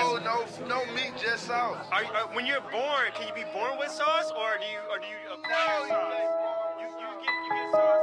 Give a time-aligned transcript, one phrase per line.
[0.00, 1.86] No, no, no meat, just sauce.
[1.92, 4.80] Are, you- uh, when you're born, can you be born with sauce, or do you,
[4.90, 6.80] or do you acquire No, sauce?
[6.80, 7.99] You, you get, you get sauce.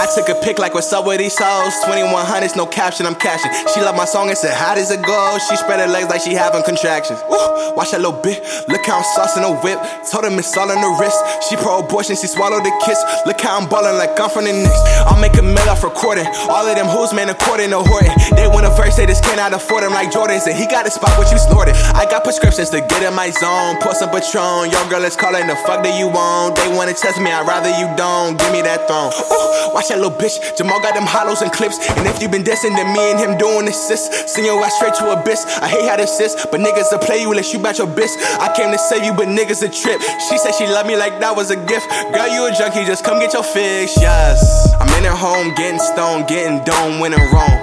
[0.00, 3.52] I took a pic like what's up with these hoes 2100s, no caption, I'm cashing.
[3.68, 5.36] She loved my song and said, how does it go?
[5.44, 7.20] She spread her legs like she having contractions.
[7.28, 9.76] Woo, watch that little bit, look how I'm saucing the whip.
[10.08, 11.20] Told him it's all in the wrist.
[11.44, 12.96] She pro-abortion, she swallowed the kiss.
[13.28, 14.80] Look how I'm ballin' like I'm from the Knicks.
[15.04, 16.24] I'll make a mill off recording.
[16.48, 18.16] All of them hoes, man, according to Horton.
[18.40, 20.90] They want a verse, they just cannot afford them like Jordans And he got a
[20.90, 21.76] spot what you snorted.
[21.92, 23.76] I got prescriptions to get in my zone.
[23.84, 26.56] Pour some Patron, your girl is calling the fuck that you want.
[26.56, 28.40] They wanna test me, I'd rather you don't.
[28.40, 29.12] Give me that throne.
[29.12, 32.42] Ooh, watch that little bitch Jamal got them hollows and clips And if you been
[32.46, 35.84] dissing, then me and him doing assists Send your ass straight to abyss I hate
[35.84, 38.70] how this is But niggas will play you unless you bat your bitch I came
[38.70, 41.50] to save you, but niggas a trip She said she love me like that was
[41.50, 44.40] a gift Girl, you a junkie, just come get your fix, yes
[44.80, 47.58] I'm in her home, getting stoned, getting dome, when I'm wrong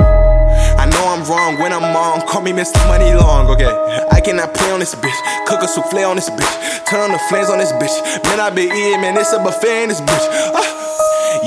[0.78, 2.22] I know I'm wrong when I'm on.
[2.28, 2.78] Call me Mr.
[2.88, 3.74] Money Long, okay?
[4.12, 5.46] I cannot play on this bitch.
[5.48, 6.86] Cook a souffle on this bitch.
[6.86, 8.24] Turn on the flames on this bitch.
[8.26, 9.18] Man, I be eating, man.
[9.18, 10.54] It's a buffet in this bitch.
[10.54, 10.67] Ah.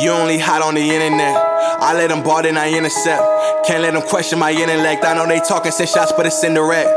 [0.01, 1.37] You only hot on the internet.
[1.37, 3.21] I let them ball, then I intercept.
[3.67, 5.05] Can't let them question my intellect.
[5.05, 6.89] I know they talking, send shots, but it's indirect.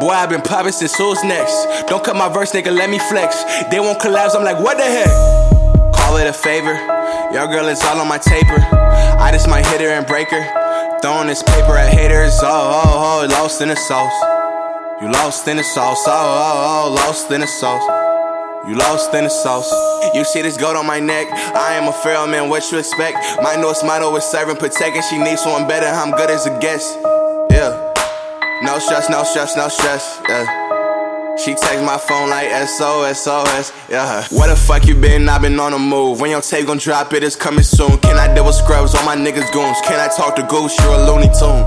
[0.00, 1.52] Boy, i been popping since who's next.
[1.88, 3.44] Don't cut my verse, nigga, let me flex.
[3.70, 5.12] They won't collapse, I'm like, what the heck?
[5.92, 6.72] Call it a favor.
[7.36, 8.56] Your girl is all on my taper.
[9.20, 11.00] I just might hit her and break her.
[11.02, 12.40] Throwing this paper at haters.
[12.40, 14.18] Oh, oh, oh, lost in the sauce.
[15.02, 16.04] You lost in the sauce.
[16.06, 18.17] Oh, oh, oh, lost in the sauce.
[18.66, 19.70] You lost in the sauce.
[20.14, 21.28] You see this goat on my neck.
[21.54, 23.16] I am a feral man, what you expect?
[23.42, 25.02] My nose motto is serving, protecting.
[25.08, 25.86] She needs someone better.
[25.86, 26.98] I'm good as a guest.
[27.50, 27.94] Yeah.
[28.62, 30.20] No stress, no stress, no stress.
[30.28, 31.36] Yeah.
[31.38, 33.72] She text my phone like SOS, SOS.
[33.88, 34.26] Yeah.
[34.32, 35.28] Where the fuck you been?
[35.28, 36.20] i been on the move.
[36.20, 37.96] When your tape gon' drop, it is coming soon.
[37.98, 38.94] Can I deal with scrubs?
[38.94, 39.78] All my niggas goons.
[39.84, 40.76] Can I talk to Goose?
[40.80, 41.64] You're a Looney Tune.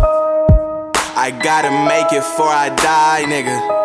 [1.16, 3.82] I gotta make it before I die, nigga.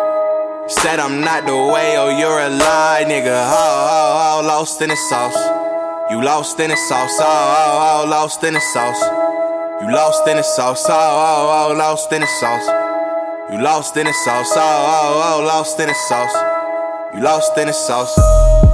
[0.69, 3.31] Said I'm not the way, oh, you're a lie, nigga.
[3.31, 5.37] Oh, oh, oh, lost in the sauce.
[6.11, 7.17] You lost in the sauce.
[7.19, 9.01] Oh, oh, oh, lost in the sauce.
[9.81, 10.85] You lost in the sauce.
[10.89, 12.67] Oh, oh, oh, lost in the sauce.
[13.49, 14.51] You lost in the sauce.
[14.51, 16.35] Oh, oh, oh, lost in the sauce.
[17.15, 18.66] You lost in the sauce.